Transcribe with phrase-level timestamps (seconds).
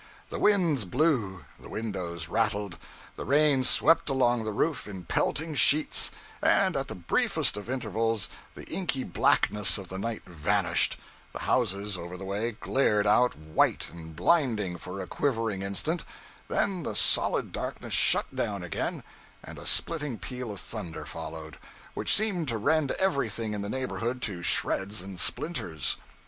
[0.31, 2.75] The winds blew, the windows rattled,
[3.15, 6.09] the rain swept along the roof in pelting sheets,
[6.41, 10.97] and at the briefest of intervals the inky blackness of the night vanished,
[11.33, 16.03] the houses over the way glared out white and blinding for a quivering instant,
[16.47, 19.03] then the solid darkness shut down again
[19.43, 21.59] and a splitting peal of thunder followed,
[21.93, 25.97] which seemed to rend everything in the neighborhood to shreds and splinters.